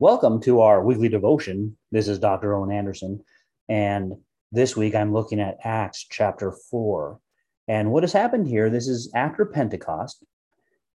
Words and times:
Welcome 0.00 0.40
to 0.44 0.62
our 0.62 0.82
weekly 0.82 1.10
devotion. 1.10 1.76
This 1.92 2.08
is 2.08 2.18
Dr. 2.18 2.54
Owen 2.54 2.72
Anderson. 2.72 3.22
And 3.68 4.14
this 4.50 4.74
week 4.74 4.94
I'm 4.94 5.12
looking 5.12 5.38
at 5.40 5.58
Acts 5.62 6.06
chapter 6.10 6.52
4. 6.52 7.20
And 7.68 7.92
what 7.92 8.02
has 8.02 8.14
happened 8.14 8.48
here, 8.48 8.70
this 8.70 8.88
is 8.88 9.12
after 9.14 9.44
Pentecost. 9.44 10.24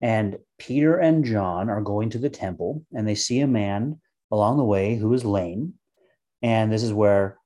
And 0.02 0.40
Peter 0.58 0.98
and 0.98 1.24
John 1.24 1.70
are 1.70 1.82
going 1.82 2.10
to 2.10 2.18
the 2.18 2.32
temple 2.32 2.84
and 2.96 3.08
they 3.08 3.14
see 3.14 3.42
a 3.42 3.48
man 3.48 4.02
along 4.32 4.58
the 4.58 4.64
way 4.64 4.96
who 4.96 5.14
is 5.14 5.24
lame. 5.24 5.76
And 6.42 6.74
this 6.74 6.82
is 6.82 6.92
where 6.92 7.38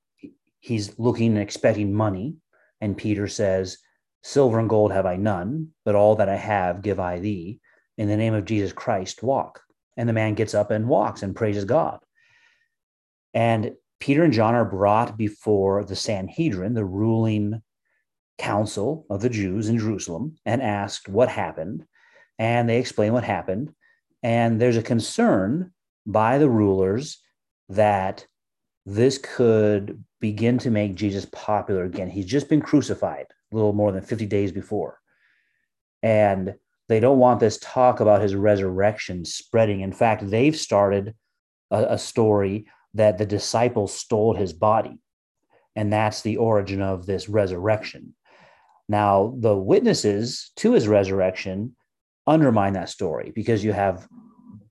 he's 0.60 0.98
looking 0.98 1.32
and 1.32 1.42
expecting 1.42 1.92
money. 1.92 2.36
And 2.80 2.96
Peter 2.96 3.28
says, 3.28 3.76
Silver 4.22 4.60
and 4.60 4.68
gold 4.70 4.92
have 4.92 5.04
I 5.04 5.16
none, 5.16 5.74
but 5.84 5.94
all 5.94 6.16
that 6.16 6.30
I 6.30 6.36
have 6.36 6.80
give 6.80 6.98
I 6.98 7.18
thee. 7.18 7.60
In 7.98 8.08
the 8.08 8.16
name 8.16 8.32
of 8.32 8.46
Jesus 8.46 8.72
Christ, 8.72 9.22
walk. 9.22 9.60
And 10.00 10.08
the 10.08 10.14
man 10.14 10.32
gets 10.32 10.54
up 10.54 10.70
and 10.70 10.88
walks 10.88 11.22
and 11.22 11.36
praises 11.36 11.66
God. 11.66 11.98
And 13.34 13.72
Peter 13.98 14.24
and 14.24 14.32
John 14.32 14.54
are 14.54 14.64
brought 14.64 15.18
before 15.18 15.84
the 15.84 15.94
Sanhedrin, 15.94 16.72
the 16.72 16.86
ruling 16.86 17.60
council 18.38 19.04
of 19.10 19.20
the 19.20 19.28
Jews 19.28 19.68
in 19.68 19.78
Jerusalem, 19.78 20.38
and 20.46 20.62
asked 20.62 21.06
what 21.06 21.28
happened. 21.28 21.84
And 22.38 22.66
they 22.66 22.78
explain 22.78 23.12
what 23.12 23.24
happened. 23.24 23.74
And 24.22 24.58
there's 24.58 24.78
a 24.78 24.82
concern 24.82 25.74
by 26.06 26.38
the 26.38 26.48
rulers 26.48 27.18
that 27.68 28.26
this 28.86 29.18
could 29.18 30.02
begin 30.18 30.56
to 30.60 30.70
make 30.70 30.94
Jesus 30.94 31.26
popular 31.26 31.84
again. 31.84 32.08
He's 32.08 32.24
just 32.24 32.48
been 32.48 32.62
crucified 32.62 33.26
a 33.52 33.54
little 33.54 33.74
more 33.74 33.92
than 33.92 34.02
50 34.02 34.24
days 34.24 34.50
before. 34.50 34.98
And 36.02 36.54
they 36.90 36.98
don't 36.98 37.20
want 37.20 37.38
this 37.38 37.56
talk 37.62 38.00
about 38.00 38.20
his 38.20 38.34
resurrection 38.34 39.24
spreading. 39.24 39.82
In 39.82 39.92
fact, 39.92 40.28
they've 40.28 40.56
started 40.56 41.14
a, 41.70 41.84
a 41.90 41.98
story 41.98 42.66
that 42.94 43.16
the 43.16 43.24
disciples 43.24 43.94
stole 43.94 44.34
his 44.34 44.52
body. 44.52 44.98
And 45.76 45.92
that's 45.92 46.22
the 46.22 46.38
origin 46.38 46.82
of 46.82 47.06
this 47.06 47.28
resurrection. 47.28 48.16
Now, 48.88 49.36
the 49.38 49.56
witnesses 49.56 50.50
to 50.56 50.72
his 50.72 50.88
resurrection 50.88 51.76
undermine 52.26 52.72
that 52.72 52.88
story 52.88 53.30
because 53.36 53.62
you 53.62 53.72
have 53.72 54.08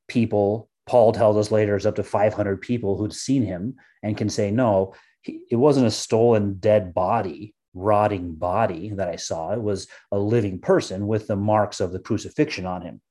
people, 0.09 0.69
Paul 0.87 1.13
tells 1.13 1.37
us 1.37 1.51
later, 1.51 1.77
it's 1.77 1.85
up 1.85 1.95
to 1.95 2.03
500 2.03 2.59
people 2.59 2.97
who'd 2.97 3.13
seen 3.13 3.43
him 3.43 3.77
and 4.03 4.17
can 4.17 4.27
say, 4.27 4.51
no, 4.51 4.93
he, 5.21 5.39
it 5.49 5.55
wasn't 5.55 5.87
a 5.87 5.91
stolen 5.91 6.55
dead 6.55 6.93
body 6.93 7.55
rotting 7.73 8.33
body 8.33 8.89
that 8.89 9.07
I 9.07 9.15
saw. 9.15 9.53
It 9.53 9.61
was 9.61 9.87
a 10.11 10.19
living 10.19 10.59
person 10.59 11.07
with 11.07 11.27
the 11.27 11.35
marks 11.35 11.79
of 11.79 11.91
the 11.91 11.99
crucifixion 11.99 12.65
on 12.65 12.81
him. 12.81 13.01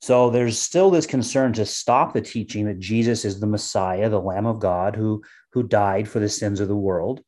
So 0.00 0.30
there's 0.30 0.58
still 0.58 0.90
this 0.90 1.06
concern 1.06 1.52
to 1.54 1.66
stop 1.66 2.12
the 2.12 2.20
teaching 2.20 2.66
that 2.66 2.78
Jesus 2.78 3.24
is 3.24 3.40
the 3.40 3.46
Messiah, 3.46 4.08
the 4.08 4.20
Lamb 4.20 4.46
of 4.46 4.60
God 4.60 4.94
who, 4.94 5.22
who 5.52 5.62
died 5.64 6.08
for 6.08 6.20
the 6.20 6.28
sins 6.28 6.60
of 6.60 6.68
the 6.68 6.76
world. 6.76 7.22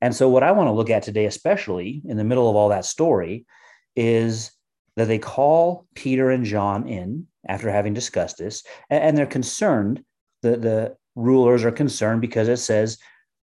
And 0.00 0.14
so, 0.14 0.28
what 0.28 0.42
I 0.42 0.52
want 0.52 0.66
to 0.66 0.72
look 0.72 0.90
at 0.90 1.04
today, 1.04 1.26
especially 1.26 2.02
in 2.04 2.16
the 2.16 2.24
middle 2.24 2.50
of 2.50 2.56
all 2.56 2.70
that 2.70 2.84
story, 2.84 3.46
is 3.94 4.50
that 4.96 5.06
they 5.06 5.18
call 5.18 5.86
Peter 5.94 6.30
and 6.30 6.44
John 6.44 6.88
in 6.88 7.26
after 7.46 7.70
having 7.70 7.94
discussed 7.94 8.38
this, 8.38 8.64
and, 8.90 9.02
and 9.02 9.16
they're 9.16 9.26
concerned. 9.26 10.04
The, 10.42 10.56
the 10.56 10.96
rulers 11.14 11.64
are 11.64 11.70
concerned 11.70 12.20
because 12.20 12.48
it 12.48 12.56
says 12.56 12.98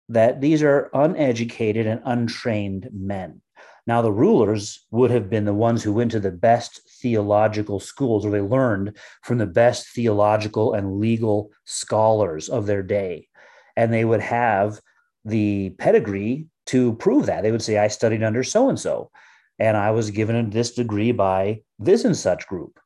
that 0.09 0.41
these 0.41 0.61
are 0.63 0.89
uneducated 0.93 1.87
and 1.87 2.01
untrained 2.03 2.89
men. 2.91 3.41
Now, 3.87 4.01
the 4.01 4.11
rulers 4.11 4.85
would 4.91 5.09
have 5.09 5.29
been 5.29 5.45
the 5.45 5.53
ones 5.53 5.81
who 5.81 5.93
went 5.93 6.11
to 6.11 6.19
the 6.19 6.31
best 6.31 6.81
theological 7.01 7.79
schools 7.79 8.23
where 8.23 8.31
they 8.31 8.47
learned 8.47 8.97
from 9.23 9.37
the 9.37 9.47
best 9.47 9.87
theological 9.95 10.73
and 10.73 10.99
legal 10.99 11.51
scholars 11.65 12.49
of 12.49 12.65
their 12.65 12.83
day. 12.83 13.27
And 13.75 13.91
they 13.91 14.05
would 14.05 14.21
have 14.21 14.79
the 15.25 15.71
pedigree 15.77 16.47
to 16.67 16.93
prove 16.93 17.25
that. 17.25 17.41
They 17.41 17.51
would 17.51 17.63
say, 17.63 17.77
I 17.77 17.87
studied 17.87 18.21
under 18.21 18.43
so 18.43 18.69
and 18.69 18.79
so, 18.79 19.09
and 19.57 19.75
I 19.75 19.91
was 19.91 20.11
given 20.11 20.49
this 20.49 20.71
degree 20.71 21.11
by 21.11 21.61
this 21.79 22.05
and 22.05 22.15
such 22.15 22.47
group. 22.47 22.79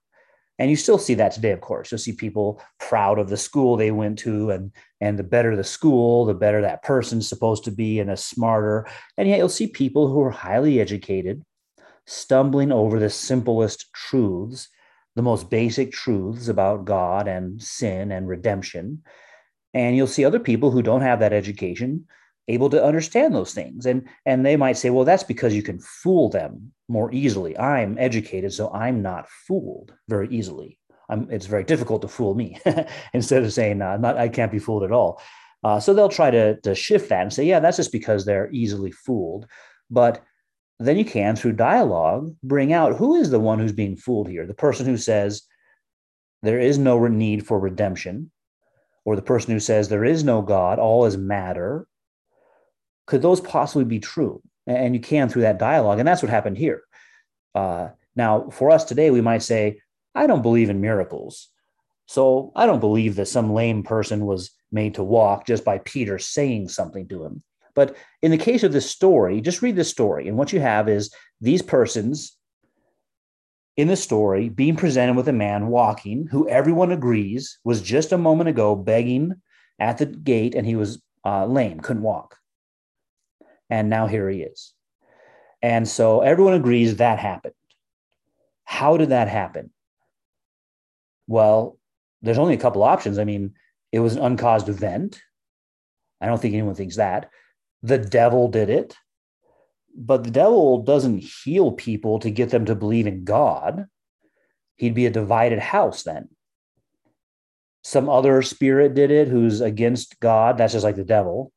And 0.60 0.70
you 0.70 0.76
still 0.76 1.00
see 1.00 1.16
that 1.16 1.32
today, 1.32 1.52
of 1.52 1.62
course. 1.62 1.92
You'll 1.92 1.98
see 1.98 2.14
people 2.14 2.62
proud 2.80 3.18
of 3.18 3.30
the 3.30 3.38
school 3.38 3.76
they 3.76 3.92
went 3.92 4.20
to, 4.20 4.52
and 4.52 4.72
and 5.02 5.18
the 5.18 5.24
better 5.24 5.56
the 5.56 5.64
school, 5.64 6.26
the 6.26 6.34
better 6.34 6.62
that 6.62 6.84
person's 6.84 7.28
supposed 7.28 7.64
to 7.66 7.72
be, 7.72 8.00
and 8.00 8.10
the 8.10 8.18
smarter. 8.18 8.88
And 9.18 9.28
yet 9.28 9.40
you'll 9.40 9.50
see 9.50 9.68
people 9.68 10.08
who 10.08 10.22
are 10.22 10.32
highly 10.32 10.80
educated 10.80 11.44
stumbling 12.06 12.72
over 12.72 13.00
the 13.00 13.10
simplest 13.10 13.92
truths, 13.94 14.70
the 15.16 15.22
most 15.22 15.50
basic 15.50 15.92
truths 15.92 16.48
about 16.48 16.86
God 16.86 17.28
and 17.28 17.62
sin 17.62 18.12
and 18.12 18.28
redemption. 18.28 19.04
And 19.74 19.96
you'll 19.96 20.08
see 20.08 20.26
other 20.26 20.40
people 20.40 20.72
who 20.72 20.82
don't 20.82 21.02
have 21.02 21.20
that 21.20 21.34
education 21.34 22.06
able 22.48 22.70
to 22.70 22.84
understand 22.84 23.34
those 23.34 23.54
things. 23.54 23.86
And 23.86 24.08
and 24.26 24.46
they 24.46 24.56
might 24.56 24.78
say 24.78 24.90
well 24.90 25.06
that's 25.06 25.24
because 25.24 25.54
you 25.54 25.64
can 25.64 25.80
fool 25.80 26.30
them 26.30 26.74
more 26.88 27.14
easily. 27.14 27.58
I'm 27.58 27.98
educated 27.98 28.54
so 28.54 28.72
i'm 28.74 29.02
not 29.02 29.30
fooled 29.48 29.94
very 30.10 30.28
easily. 30.30 30.78
I'm, 31.10 31.30
it's 31.30 31.46
very 31.46 31.64
difficult 31.64 32.02
to 32.04 32.08
fool 32.08 32.34
me 32.34 32.60
instead 33.14 33.44
of 33.44 33.54
saying 33.54 33.82
uh, 33.82 33.98
not 33.98 34.18
i 34.18 34.28
can't 34.28 34.52
be 34.52 34.60
fooled 34.60 34.84
at 34.84 34.92
all. 34.92 35.22
Uh, 35.64 35.80
so 35.80 35.94
they'll 35.94 36.10
try 36.10 36.30
to, 36.30 36.60
to 36.62 36.76
shift 36.76 37.10
that 37.10 37.22
and 37.22 37.34
say 37.34 37.46
yeah 37.46 37.60
that's 37.60 37.78
just 37.78 37.92
because 37.92 38.26
they're 38.26 38.52
easily 38.52 38.92
fooled. 38.92 39.48
But 39.90 40.24
then 40.80 40.98
you 40.98 41.06
can 41.06 41.36
through 41.36 41.54
dialogue 41.54 42.36
bring 42.44 42.74
out 42.74 42.98
who 42.98 43.16
is 43.16 43.30
the 43.30 43.40
one 43.40 43.60
who's 43.60 43.72
being 43.72 43.96
fooled 43.96 44.28
here. 44.28 44.46
The 44.46 44.54
person 44.54 44.86
who 44.86 44.98
says 44.98 45.44
there 46.42 46.60
is 46.60 46.78
no 46.78 47.08
need 47.08 47.48
for 47.48 47.58
redemption 47.58 48.32
or 49.06 49.16
the 49.16 49.22
person 49.22 49.54
who 49.54 49.60
says 49.60 49.88
there 49.88 50.04
is 50.04 50.24
no 50.24 50.42
god 50.42 50.80
all 50.80 51.06
is 51.06 51.16
matter 51.16 51.88
could 53.06 53.22
those 53.22 53.42
possibly 53.42 53.86
be 53.86 54.00
true? 54.00 54.42
And 54.66 54.94
you 54.96 55.02
can 55.02 55.30
through 55.30 55.42
that 55.44 55.60
dialogue. 55.60 56.00
And 56.00 56.08
that's 56.08 56.24
what 56.24 56.30
happened 56.30 56.58
here. 56.58 56.84
Uh, 57.54 57.90
now, 58.16 58.50
for 58.50 58.72
us 58.72 58.86
today, 58.86 59.12
we 59.12 59.22
might 59.22 59.44
say, 59.44 59.80
I 60.16 60.28
don't 60.28 60.42
believe 60.42 60.70
in 60.70 60.80
miracles. 60.80 61.50
So 62.06 62.52
I 62.56 62.66
don't 62.66 62.80
believe 62.80 63.16
that 63.16 63.28
some 63.28 63.54
lame 63.54 63.84
person 63.84 64.26
was 64.26 64.52
made 64.72 64.96
to 64.96 65.04
walk 65.04 65.46
just 65.46 65.66
by 65.66 65.80
Peter 65.80 66.18
saying 66.20 66.70
something 66.70 67.08
to 67.10 67.26
him. 67.26 67.44
But 67.76 67.96
in 68.22 68.32
the 68.32 68.38
case 68.38 68.64
of 68.64 68.72
this 68.72 68.90
story, 68.90 69.42
just 69.42 69.62
read 69.62 69.76
this 69.76 69.90
story. 69.90 70.28
And 70.28 70.38
what 70.38 70.54
you 70.54 70.60
have 70.60 70.88
is 70.88 71.14
these 71.42 71.62
persons 71.62 72.38
in 73.76 73.88
the 73.88 73.96
story 73.96 74.50
being 74.50 74.76
presented 74.76 75.16
with 75.16 75.28
a 75.28 75.34
man 75.34 75.68
walking 75.68 76.28
who 76.28 76.48
everyone 76.48 76.92
agrees 76.92 77.58
was 77.64 77.82
just 77.82 78.12
a 78.12 78.18
moment 78.18 78.50
ago 78.50 78.76
begging 78.76 79.34
at 79.80 79.98
the 79.98 80.06
gate 80.06 80.54
and 80.54 80.68
he 80.68 80.76
was 80.76 81.02
uh, 81.26 81.46
lame, 81.46 81.80
couldn't 81.80 82.04
walk. 82.04 82.38
And 83.70 83.90
now 83.90 84.08
here 84.08 84.30
he 84.30 84.42
is. 84.42 84.74
And 85.62 85.88
so 85.88 86.22
everyone 86.22 86.54
agrees 86.54 86.98
that 86.98 87.20
happened. 87.20 87.54
How 88.66 88.98
did 88.98 89.10
that 89.10 89.30
happen? 89.30 89.72
Well, 91.28 91.80
there's 92.22 92.38
only 92.38 92.54
a 92.54 92.60
couple 92.60 92.84
options. 92.84 93.18
I 93.18 93.24
mean, 93.24 93.54
it 93.92 94.00
was 94.00 94.16
an 94.16 94.24
uncaused 94.24 94.68
event. 94.68 95.22
I 96.20 96.26
don't 96.26 96.42
think 96.42 96.54
anyone 96.54 96.76
thinks 96.76 96.98
that. 96.98 97.30
The 97.82 97.98
devil 97.98 98.50
did 98.50 98.70
it. 98.70 98.96
But 99.96 100.24
the 100.24 100.32
devil 100.32 100.82
doesn't 100.84 101.24
heal 101.24 101.72
people 101.72 102.20
to 102.20 102.32
get 102.32 102.50
them 102.50 102.66
to 102.66 102.76
believe 102.76 103.08
in 103.08 103.24
God. 103.24 103.86
He'd 104.76 104.96
be 104.96 105.06
a 105.06 105.12
divided 105.12 105.60
house 105.60 106.04
then. 106.04 106.30
Some 107.84 108.10
other 108.10 108.42
spirit 108.42 108.96
did 108.96 109.12
it 109.12 109.28
who's 109.28 109.62
against 109.62 110.20
God. 110.20 110.58
That's 110.58 110.74
just 110.74 110.84
like 110.84 110.96
the 110.96 111.04
devil. 111.04 111.53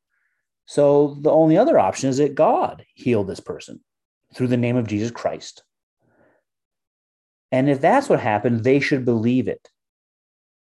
So 0.67 1.17
the 1.21 1.31
only 1.31 1.57
other 1.57 1.79
option 1.79 2.09
is 2.09 2.17
that 2.17 2.35
God 2.35 2.85
healed 2.93 3.27
this 3.27 3.39
person 3.39 3.79
through 4.35 4.47
the 4.47 4.57
name 4.57 4.75
of 4.75 4.85
Jesus 4.85 5.11
Christ. 5.11 5.63
And 7.51 7.69
if 7.69 7.79
that's 7.79 8.09
what 8.09 8.19
happened, 8.19 8.63
they 8.63 8.81
should 8.81 9.05
believe 9.05 9.47
it, 9.47 9.69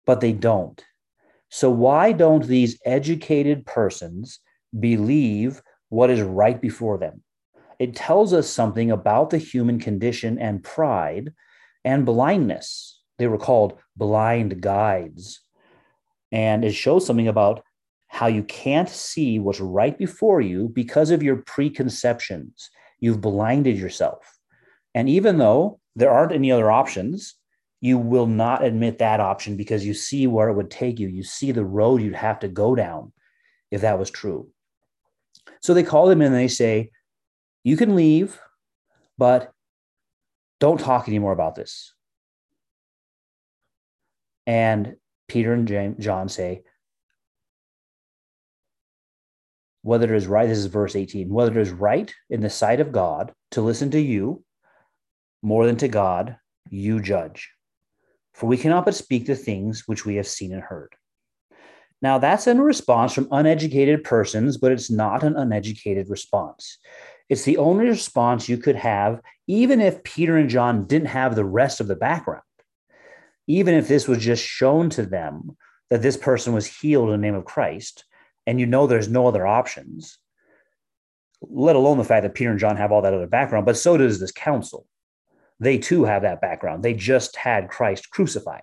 but 0.05 0.19
they 0.19 0.33
don't. 0.33 0.83
So 1.49 1.69
why 1.69 2.11
don't 2.11 2.45
these 2.45 2.77
educated 2.85 3.65
persons 3.65 4.39
believe 4.77 5.61
what 5.87 6.09
is 6.09 6.21
right 6.21 6.59
before 6.59 6.97
them? 6.97 7.23
It 7.79 7.95
tells 7.95 8.33
us 8.33 8.49
something 8.49 8.91
about 8.91 9.29
the 9.29 9.37
human 9.37 9.79
condition 9.79 10.37
and 10.37 10.61
pride 10.61 11.31
and 11.85 12.05
blindness. 12.05 13.01
They 13.17 13.27
were 13.27 13.37
called 13.37 13.77
blind 13.95 14.61
guides. 14.61 15.39
And 16.33 16.65
it 16.65 16.73
shows 16.73 17.05
something 17.05 17.29
about 17.29 17.63
how 18.15 18.27
you 18.27 18.43
can't 18.43 18.87
see 18.87 19.39
what's 19.39 19.59
right 19.59 19.97
before 19.97 20.39
you 20.39 20.69
because 20.69 21.11
of 21.11 21.21
your 21.21 21.35
preconceptions. 21.35 22.69
You've 23.01 23.19
blinded 23.19 23.77
yourself. 23.77 24.39
And 24.93 25.09
even 25.09 25.37
though 25.37 25.81
there 25.97 26.11
aren't 26.11 26.31
any 26.31 26.49
other 26.49 26.71
options, 26.71 27.35
you 27.81 27.97
will 27.97 28.25
not 28.25 28.63
admit 28.63 28.99
that 28.99 29.19
option 29.19 29.57
because 29.57 29.85
you 29.85 29.93
see 29.93 30.27
where 30.27 30.47
it 30.47 30.53
would 30.53 30.71
take 30.71 30.97
you. 30.97 31.09
You 31.09 31.23
see 31.23 31.51
the 31.51 31.65
road 31.65 32.01
you'd 32.01 32.15
have 32.15 32.39
to 32.39 32.47
go 32.47 32.73
down 32.73 33.11
if 33.69 33.81
that 33.81 33.99
was 33.99 34.09
true. 34.09 34.47
So 35.61 35.73
they 35.73 35.83
call 35.83 36.07
them 36.07 36.21
in 36.21 36.27
and 36.27 36.35
they 36.35 36.47
say, 36.47 36.91
You 37.65 37.75
can 37.75 37.97
leave, 37.97 38.39
but 39.17 39.51
don't 40.61 40.79
talk 40.79 41.09
anymore 41.09 41.33
about 41.33 41.55
this. 41.55 41.93
And 44.47 44.95
Peter 45.27 45.51
and 45.51 45.67
James, 45.67 45.97
John 45.99 46.29
say, 46.29 46.63
whether 49.85 50.11
it 50.15 50.17
is 50.17 50.25
right, 50.25 50.49
this 50.49 50.57
is 50.57 50.65
verse 50.65 50.95
18, 50.95 51.29
whether 51.29 51.51
it 51.51 51.61
is 51.61 51.69
right 51.69 52.11
in 52.31 52.41
the 52.41 52.49
sight 52.49 52.79
of 52.79 52.91
God 52.91 53.31
to 53.51 53.61
listen 53.61 53.91
to 53.91 54.01
you 54.01 54.43
more 55.43 55.67
than 55.67 55.77
to 55.77 55.87
God, 55.87 56.37
you 56.71 56.99
judge. 56.99 57.51
For 58.33 58.47
we 58.47 58.57
cannot 58.57 58.85
but 58.85 58.95
speak 58.95 59.27
the 59.27 59.35
things 59.35 59.83
which 59.85 60.03
we 60.03 60.15
have 60.15 60.25
seen 60.25 60.53
and 60.53 60.63
heard. 60.63 60.95
Now, 62.01 62.17
that's 62.17 62.47
a 62.47 62.55
response 62.55 63.13
from 63.13 63.27
uneducated 63.29 64.03
persons, 64.03 64.57
but 64.57 64.71
it's 64.71 64.89
not 64.89 65.21
an 65.21 65.35
uneducated 65.35 66.09
response. 66.09 66.79
It's 67.29 67.43
the 67.43 67.57
only 67.57 67.85
response 67.85 68.49
you 68.49 68.57
could 68.57 68.77
have, 68.77 69.21
even 69.45 69.81
if 69.81 70.03
Peter 70.03 70.35
and 70.35 70.49
John 70.49 70.87
didn't 70.87 71.09
have 71.09 71.35
the 71.35 71.45
rest 71.45 71.79
of 71.79 71.85
the 71.85 71.95
background. 71.95 72.41
Even 73.45 73.75
if 73.75 73.87
this 73.87 74.07
was 74.07 74.17
just 74.17 74.43
shown 74.43 74.89
to 74.89 75.05
them 75.05 75.55
that 75.91 76.01
this 76.01 76.17
person 76.17 76.53
was 76.53 76.65
healed 76.65 77.09
in 77.09 77.21
the 77.21 77.27
name 77.27 77.35
of 77.35 77.45
Christ, 77.45 78.03
and 78.47 78.59
you 78.59 78.65
know 78.65 78.87
there's 78.87 79.07
no 79.07 79.27
other 79.27 79.45
options, 79.45 80.17
let 81.41 81.75
alone 81.75 81.97
the 81.97 82.03
fact 82.03 82.23
that 82.23 82.35
Peter 82.35 82.51
and 82.51 82.59
John 82.59 82.77
have 82.77 82.91
all 82.91 83.01
that 83.01 83.13
other 83.13 83.27
background, 83.27 83.65
but 83.65 83.77
so 83.77 83.97
does 83.97 84.19
this 84.19 84.31
council. 84.31 84.87
They 85.59 85.77
too 85.77 86.03
have 86.03 86.23
that 86.23 86.41
background. 86.41 86.83
They 86.83 86.93
just 86.93 87.35
had 87.35 87.69
Christ 87.69 88.09
crucified. 88.09 88.61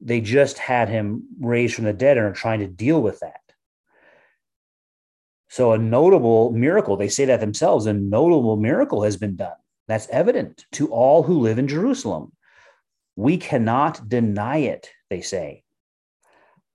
They 0.00 0.20
just 0.20 0.58
had 0.58 0.88
him 0.88 1.24
raised 1.40 1.74
from 1.74 1.84
the 1.84 1.92
dead 1.92 2.18
and 2.18 2.26
are 2.26 2.32
trying 2.32 2.60
to 2.60 2.66
deal 2.66 3.00
with 3.00 3.20
that. 3.20 3.40
So, 5.48 5.72
a 5.72 5.78
notable 5.78 6.50
miracle, 6.50 6.96
they 6.96 7.08
say 7.08 7.24
that 7.26 7.40
themselves, 7.40 7.86
a 7.86 7.92
notable 7.92 8.56
miracle 8.56 9.04
has 9.04 9.16
been 9.16 9.36
done. 9.36 9.54
That's 9.88 10.08
evident 10.08 10.66
to 10.72 10.88
all 10.88 11.22
who 11.22 11.40
live 11.40 11.58
in 11.58 11.68
Jerusalem. 11.68 12.32
We 13.14 13.38
cannot 13.38 14.08
deny 14.08 14.58
it, 14.58 14.90
they 15.08 15.20
say 15.20 15.62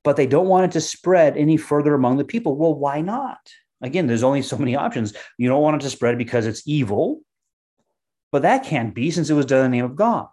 but 0.04 0.16
they 0.16 0.28
don't 0.28 0.48
want 0.48 0.66
it 0.66 0.72
to 0.72 0.82
spread 0.82 1.38
any 1.38 1.58
further 1.58 1.94
among 1.94 2.18
the 2.18 2.26
people. 2.26 2.56
Well, 2.56 2.74
why 2.74 3.02
not? 3.02 3.40
Again, 3.82 4.08
there's 4.08 4.24
only 4.24 4.42
so 4.42 4.58
many 4.58 4.76
options. 4.76 5.14
You 5.38 5.50
don't 5.50 5.62
want 5.62 5.82
it 5.82 5.86
to 5.86 5.90
spread 5.90 6.18
because 6.18 6.46
it's 6.46 6.68
evil, 6.68 7.22
but 8.32 8.44
that 8.44 8.66
can't 8.66 8.94
be 8.94 9.12
since 9.12 9.30
it 9.30 9.34
was 9.36 9.46
done 9.46 9.66
in 9.66 9.72
the 9.72 9.78
name 9.78 9.86
of 9.86 9.96
God. 9.96 10.28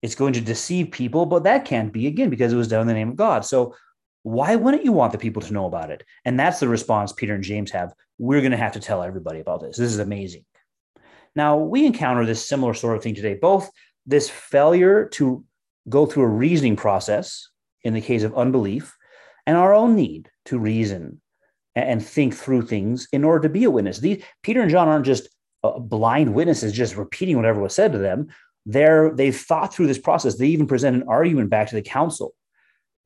It's 0.00 0.14
going 0.14 0.34
to 0.34 0.40
deceive 0.40 0.92
people, 0.92 1.26
but 1.26 1.44
that 1.44 1.64
can't 1.64 1.92
be 1.92 2.06
again 2.06 2.30
because 2.30 2.52
it 2.52 2.56
was 2.56 2.68
done 2.68 2.82
in 2.82 2.86
the 2.86 2.94
name 2.94 3.10
of 3.10 3.16
God. 3.16 3.44
So 3.44 3.74
why 4.22 4.56
wouldn't 4.56 4.84
you 4.84 4.92
want 4.92 5.12
the 5.12 5.18
people 5.18 5.42
to 5.42 5.52
know 5.52 5.66
about 5.66 5.90
it? 5.90 6.04
And 6.24 6.38
that's 6.38 6.60
the 6.60 6.68
response 6.68 7.12
Peter 7.12 7.34
and 7.34 7.44
James 7.44 7.70
have. 7.72 7.92
We're 8.18 8.40
going 8.40 8.52
to 8.52 8.58
have 8.58 8.72
to 8.72 8.80
tell 8.80 9.02
everybody 9.02 9.40
about 9.40 9.60
this. 9.60 9.76
This 9.76 9.92
is 9.92 9.98
amazing. 9.98 10.44
Now, 11.34 11.56
we 11.56 11.86
encounter 11.86 12.24
this 12.24 12.46
similar 12.46 12.74
sort 12.74 12.96
of 12.96 13.02
thing 13.02 13.14
today, 13.14 13.34
both 13.34 13.70
this 14.06 14.28
failure 14.28 15.06
to 15.12 15.44
go 15.88 16.06
through 16.06 16.24
a 16.24 16.28
reasoning 16.28 16.76
process 16.76 17.48
in 17.82 17.94
the 17.94 18.00
case 18.00 18.22
of 18.22 18.36
unbelief 18.36 18.96
and 19.46 19.56
our 19.56 19.72
own 19.72 19.96
need 19.96 20.30
to 20.44 20.58
reason 20.58 21.20
and 21.74 22.04
think 22.04 22.34
through 22.34 22.62
things 22.62 23.08
in 23.12 23.24
order 23.24 23.40
to 23.40 23.48
be 23.48 23.64
a 23.64 23.70
witness. 23.70 23.98
These 23.98 24.22
Peter 24.42 24.60
and 24.60 24.70
John 24.70 24.88
aren't 24.88 25.06
just 25.06 25.28
uh, 25.64 25.78
blind 25.78 26.34
witnesses, 26.34 26.72
just 26.72 26.96
repeating 26.96 27.36
whatever 27.36 27.60
was 27.60 27.74
said 27.74 27.92
to 27.92 27.98
them. 27.98 28.28
They're 28.66 29.14
they've 29.14 29.36
thought 29.36 29.72
through 29.72 29.86
this 29.86 29.98
process. 29.98 30.36
They 30.36 30.48
even 30.48 30.66
present 30.66 30.96
an 30.96 31.08
argument 31.08 31.50
back 31.50 31.68
to 31.68 31.74
the 31.74 31.82
council, 31.82 32.34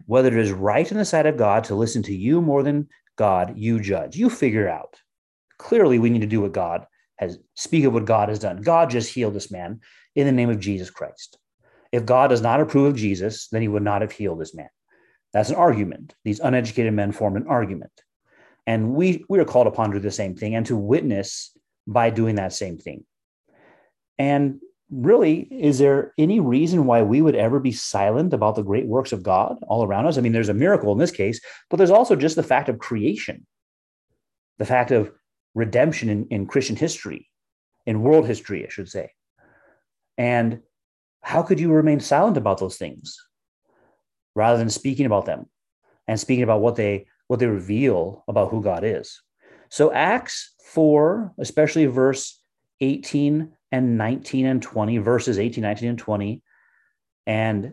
whether 0.07 0.29
it 0.29 0.43
is 0.45 0.53
right 0.53 0.91
in 0.91 0.99
the 0.99 1.05
sight 1.05 1.27
of 1.27 1.37
God 1.37 1.65
to 1.65 1.75
listen 1.75 2.03
to 2.05 2.15
you 2.15 2.41
more 2.41 2.63
than 2.63 2.89
God. 3.17 3.55
You 3.57 3.79
judge. 3.79 4.17
You 4.17 4.31
figure 4.31 4.69
out. 4.69 5.01
Clearly, 5.59 5.99
we 5.99 6.11
need 6.11 6.23
to 6.23 6.27
do 6.27 6.41
what 6.41 6.53
God 6.53 6.87
has. 7.17 7.39
Speak 7.55 7.85
of 7.85 7.93
what 7.93 8.07
God 8.07 8.31
has 8.31 8.39
done. 8.39 8.63
God 8.63 8.91
just 8.91 9.15
healed 9.15 9.35
this 9.35 9.53
man 9.53 9.81
in 10.17 10.27
the 10.27 10.33
name 10.33 10.51
of 10.51 10.59
Jesus 10.59 10.91
Christ. 10.91 11.39
If 11.93 12.07
God 12.07 12.29
does 12.29 12.41
not 12.41 12.61
approve 12.61 12.87
of 12.87 12.97
Jesus, 12.97 13.49
then 13.49 13.63
he 13.63 13.69
would 13.69 13.83
not 13.83 14.01
have 14.01 14.13
healed 14.13 14.41
this 14.41 14.55
man. 14.55 14.71
That's 15.33 15.51
an 15.51 15.57
argument. 15.57 16.15
These 16.25 16.41
uneducated 16.41 16.93
men 16.93 17.13
formed 17.13 17.37
an 17.37 17.47
argument. 17.47 17.93
And 18.67 18.95
we, 18.95 19.25
we 19.29 19.39
are 19.39 19.45
called 19.45 19.67
upon 19.67 19.91
to 19.91 19.99
do 19.99 20.03
the 20.03 20.11
same 20.11 20.35
thing 20.35 20.55
and 20.55 20.65
to 20.67 20.77
witness 20.77 21.57
by 21.87 22.11
doing 22.11 22.37
that 22.37 22.53
same 22.53 22.79
thing. 22.79 23.05
And 24.19 24.61
really, 24.91 25.41
is 25.41 25.79
there 25.79 26.13
any 26.19 26.39
reason 26.39 26.87
why 26.87 27.03
we 27.03 27.23
would 27.23 27.35
ever 27.35 27.59
be 27.59 27.73
silent 27.73 28.33
about 28.33 28.55
the 28.55 28.63
great 28.63 28.87
works 28.87 29.13
of 29.13 29.23
God 29.23 29.57
all 29.67 29.85
around 29.85 30.07
us? 30.07 30.17
I 30.17 30.21
mean, 30.21 30.33
there's 30.33 30.49
a 30.49 30.55
miracle 30.55 30.93
in 30.93 30.99
this 30.99 31.11
case, 31.11 31.41
but 31.71 31.79
there's 31.79 31.91
also 31.91 32.15
just 32.15 32.37
the 32.37 32.43
fact 32.43 32.69
of 32.69 32.79
creation, 32.79 33.47
the 34.59 34.67
fact 34.67 34.91
of 34.91 35.13
redemption 35.55 36.09
in, 36.09 36.27
in 36.29 36.47
Christian 36.47 36.77
history, 36.77 37.29
in 37.87 38.03
world 38.03 38.27
history, 38.27 38.65
I 38.65 38.69
should 38.69 38.89
say. 38.89 39.11
And 40.17 40.61
how 41.23 41.43
could 41.43 41.61
you 41.61 41.73
remain 41.73 42.01
silent 42.01 42.37
about 42.37 42.59
those 42.59 42.77
things 42.77 43.17
rather 44.35 44.59
than 44.59 44.71
speaking 44.71 45.07
about 45.07 45.27
them 45.27 45.47
and 46.07 46.19
speaking 46.19 46.45
about 46.45 46.61
what 46.61 46.77
they 46.77 47.07
what 47.29 47.39
they 47.39 47.47
reveal 47.47 48.25
about 48.29 48.51
who 48.51 48.63
God 48.63 48.85
is? 48.85 49.23
So 49.71 49.93
Acts 49.93 50.55
4, 50.67 51.35
especially 51.39 51.87
verse 51.87 52.41
18 52.81 53.53
and 53.71 53.97
19 53.97 54.47
and 54.47 54.63
20, 54.63 54.99
verses 54.99 55.39
18, 55.39 55.63
19, 55.63 55.89
and 55.89 55.99
20, 55.99 56.43
and 57.27 57.73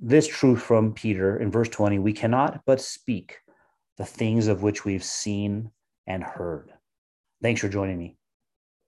this 0.00 0.28
truth 0.28 0.62
from 0.62 0.92
Peter 0.92 1.36
in 1.36 1.50
verse 1.50 1.68
20, 1.68 1.98
we 1.98 2.12
cannot 2.12 2.60
but 2.66 2.80
speak 2.80 3.38
the 3.96 4.04
things 4.04 4.48
of 4.48 4.62
which 4.62 4.84
we've 4.84 5.04
seen 5.04 5.70
and 6.06 6.22
heard. 6.22 6.72
Thanks 7.42 7.60
for 7.60 7.68
joining 7.68 7.98
me. 7.98 8.16